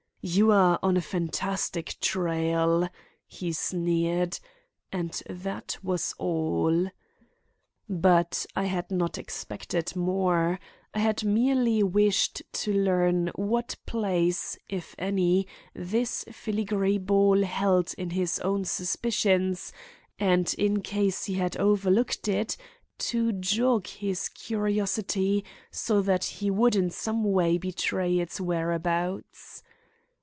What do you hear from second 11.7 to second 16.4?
wished to learn what place, if any, this